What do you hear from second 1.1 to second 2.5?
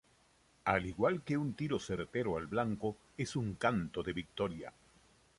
que un tiro certero al